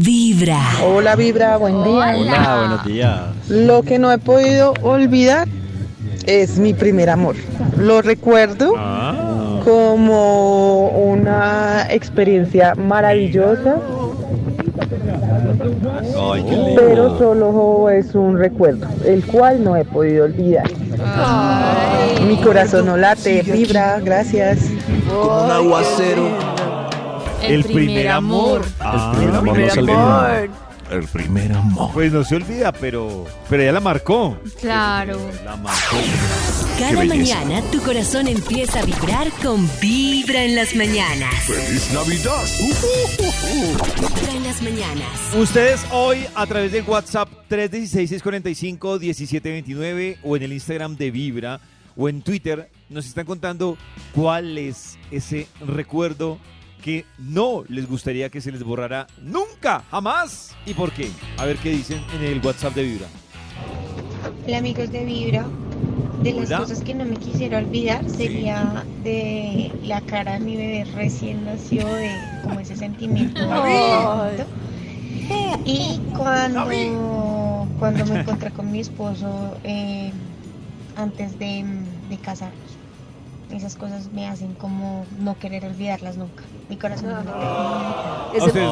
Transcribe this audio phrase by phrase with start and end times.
[0.00, 0.58] Vibra.
[0.84, 2.14] Hola Vibra, buen día.
[2.16, 3.20] Hola, buenos días.
[3.48, 5.46] Lo que no he podido olvidar
[6.26, 7.36] es mi primer amor.
[7.76, 9.60] Lo recuerdo Ah.
[9.64, 13.76] como una experiencia maravillosa,
[16.32, 16.74] Ay, qué lindo.
[16.76, 20.68] pero solo es un recuerdo, el cual no he podido olvidar.
[22.26, 24.58] Mi corazón no late, vibra, gracias.
[25.08, 26.53] Como un aguacero.
[27.42, 28.64] El, primer amor.
[28.80, 30.48] Ah, El primer amor no se olvida.
[30.90, 31.90] El primer amor.
[31.92, 34.38] Pues no se olvida, pero, pero ella la marcó.
[34.60, 35.18] Claro.
[35.44, 35.96] La marcó.
[36.78, 41.32] Cada mañana tu corazón empieza a vibrar con Vibra en las mañanas.
[41.44, 42.44] ¡Feliz Navidad!
[44.00, 45.34] Vibra en las mañanas.
[45.36, 51.60] Ustedes hoy a través del WhatsApp 316-645-1729 o en el Instagram de Vibra
[51.96, 53.76] o en Twitter nos están contando
[54.12, 56.38] cuál es ese recuerdo
[56.84, 61.08] que no les gustaría que se les borrara nunca, jamás y por qué.
[61.38, 63.06] A ver qué dicen en el WhatsApp de Vibra.
[64.46, 65.46] Hola amigos de Vibra.
[66.22, 66.58] De las Hola.
[66.58, 71.86] cosas que no me quisiera olvidar sería de la cara de mi bebé recién nació,
[71.86, 72.10] de
[72.42, 73.40] como ese sentimiento.
[75.64, 80.12] Y cuando, cuando me encontré con mi esposo eh,
[80.96, 81.64] antes de,
[82.10, 82.63] de casarnos.
[83.50, 86.42] Esas cosas me hacen como no querer olvidarlas nunca.
[86.68, 88.36] Mi corazón no late.
[88.38, 88.70] Ese- Ustedes-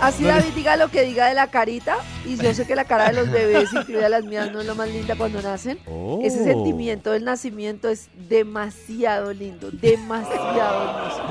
[0.00, 2.84] así no David diga lo que diga de la carita, y yo sé que la
[2.84, 5.78] cara de los bebés, incluida las mías, no es lo más linda cuando nacen.
[6.22, 6.44] Ese Oh.
[6.44, 11.22] sentimiento del nacimiento es demasiado lindo, demasiado hermoso.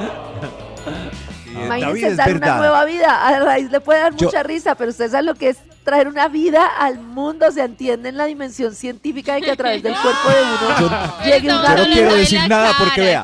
[1.53, 3.27] David, Imagínense es dar una nueva vida.
[3.27, 6.07] A raíz le puede dar Yo- mucha risa, pero ustedes saben lo que es traer
[6.07, 7.51] una vida al mundo.
[7.51, 11.37] Se entiende en la dimensión científica de que a través del cuerpo de uno llegue
[11.37, 13.23] Estamos una yo no hablando quiero de decir la nada cara, porque vea.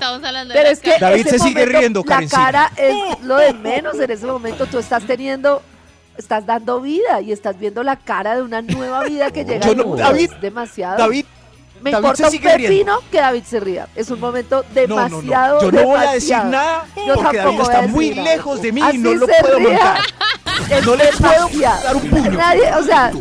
[0.54, 0.94] Pero es que.
[1.00, 4.66] David se sigue momento, riendo, La cara es lo de menos en ese momento.
[4.66, 5.62] Tú estás teniendo,
[6.18, 9.66] estás dando vida y estás viendo la cara de una nueva vida que llega.
[9.66, 9.96] Yo no-.
[9.96, 10.98] David, Es demasiado.
[10.98, 11.26] David,
[11.82, 12.58] Me David importa se un riendo.
[12.68, 13.88] pepino que David se ría.
[13.96, 15.22] Es un momento no, no, no.
[15.22, 15.62] demasiado.
[15.62, 16.50] Yo no voy a decir demasiado.
[16.52, 18.24] nada Yo porque David está muy nada.
[18.24, 19.70] lejos de mí y no lo puedo ría.
[19.70, 19.98] montar.
[20.72, 21.84] Es No le puedo demasiado.
[21.84, 22.32] dar un puño.
[22.32, 23.12] Nadie, o sea,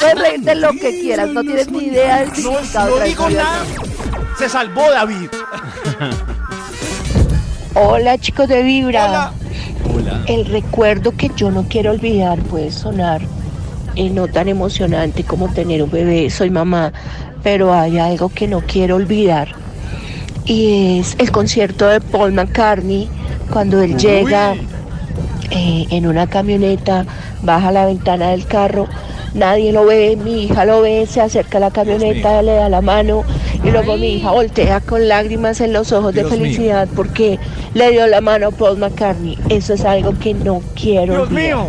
[0.00, 1.28] puedes reírte lo que quieras.
[1.28, 2.98] No tienes ni idea del No, significado.
[2.98, 3.64] no digo nada.
[4.38, 5.28] Se salvó David.
[7.74, 9.06] Hola chicos de Vibra.
[9.08, 9.32] Hola.
[9.94, 10.22] Hola.
[10.26, 13.20] El recuerdo que yo no quiero olvidar puede sonar
[13.96, 16.30] eh, no tan emocionante como tener un bebé.
[16.30, 16.92] Soy mamá,
[17.42, 19.48] pero hay algo que no quiero olvidar.
[20.44, 23.08] Y es el concierto de Paul McCartney
[23.50, 24.54] cuando él llega
[25.50, 27.04] eh, en una camioneta,
[27.42, 28.86] baja la ventana del carro.
[29.34, 32.80] Nadie lo ve, mi hija lo ve, se acerca a la camioneta, le da la
[32.80, 33.22] mano
[33.62, 36.44] y luego mi hija voltea con lágrimas en los ojos Dios de mío.
[36.44, 37.38] felicidad porque
[37.74, 39.36] le dio la mano a Paul McCartney.
[39.48, 41.44] Eso es algo que no quiero Dios olvidar.
[41.44, 41.66] mío.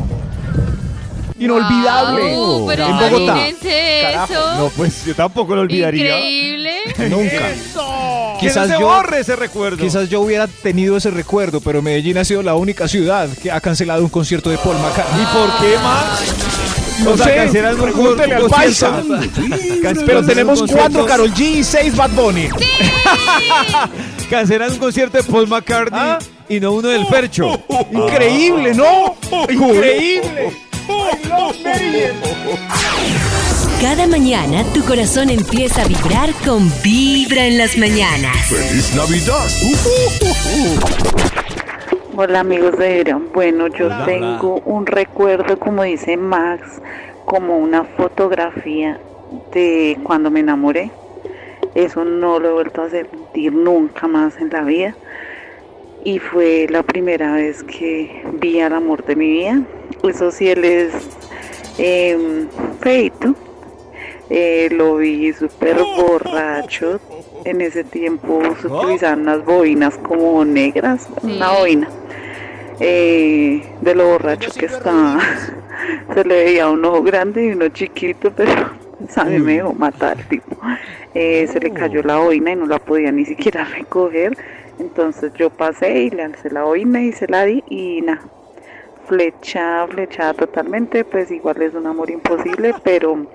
[1.39, 2.35] Inolvidable.
[2.35, 3.47] Wow, pero en Bogotá.
[3.47, 4.55] eso.
[4.57, 6.17] No, pues yo tampoco lo olvidaría.
[6.17, 6.73] Increíble.
[7.09, 8.37] Nunca.
[8.39, 9.77] Quizás se yo- borre ese recuerdo.
[9.77, 13.59] Quizás yo hubiera tenido ese recuerdo, pero Medellín ha sido la única ciudad que ha
[13.61, 15.21] cancelado un concierto de Paul McCartney.
[15.21, 16.23] ¿Y por qué más?
[17.03, 19.01] No O sea, sé, cancelan un pregúntele al paisa.
[20.05, 22.49] Pero tenemos cuatro Carol G y seis Bad Bunny.
[24.29, 26.19] Cancelan un concierto de Paul McCartney ¿Ah?
[26.49, 27.61] y no uno del Fercho.
[27.91, 29.15] Increíble, ¿no?
[29.49, 30.51] Increíble.
[33.81, 38.35] Cada mañana tu corazón empieza a vibrar con Vibra en las mañanas.
[38.47, 39.47] ¡Feliz Navidad!
[42.15, 43.21] Hola amigos de Vibra.
[43.33, 44.05] Bueno, yo Hola.
[44.05, 46.81] tengo un recuerdo, como dice Max,
[47.25, 48.99] como una fotografía
[49.53, 50.91] de cuando me enamoré.
[51.75, 54.95] Eso no lo he vuelto a sentir nunca más en la vida.
[56.03, 59.61] Y fue la primera vez que vi al amor de mi vida.
[60.03, 60.93] Eso sí, él es
[61.77, 62.47] eh,
[62.79, 63.35] feito.
[64.29, 66.99] Eh, lo vi súper borracho.
[67.45, 68.79] En ese tiempo se ¿Oh?
[68.79, 71.89] utilizaban unas boinas como negras, una boina.
[72.79, 75.19] Eh, de lo borracho que estaba.
[76.13, 78.51] Se le veía un ojo grande y uno chiquito, pero
[79.15, 80.57] a mí me dejó matar, tipo.
[81.13, 84.37] Eh, se le cayó la boina y no la podía ni siquiera recoger.
[84.79, 88.21] Entonces yo pasé y le alcé la boina y se la di y nada.
[89.07, 93.25] Flecha, flechada totalmente, pues igual es un amor imposible, pero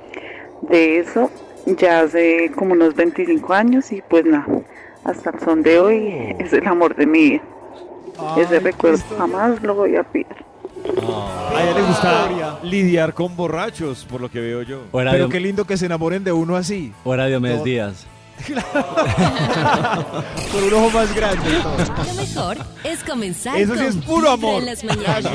[0.63, 1.31] de eso
[1.67, 4.47] ya hace como unos 25 años y pues nada,
[5.05, 7.43] hasta el son de hoy es el amor de mi vida.
[8.37, 10.45] Ese recuerdo jamás lo voy a olvidar.
[10.85, 14.83] A ella le gusta lidiar con borrachos, por lo que veo yo.
[14.93, 16.93] Pero qué lindo que se enamoren de uno así.
[17.05, 17.65] Hora Diomedes.
[17.65, 18.07] Díaz.
[20.53, 21.51] Con un ojo más grande.
[22.07, 24.61] Lo mejor es comenzar Eso sí con es puro amor.
[24.61, 25.27] en las mañanas.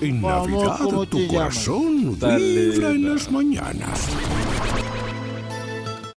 [0.00, 0.78] En Navidad
[1.08, 4.00] tu corazón vibra en las mañanas.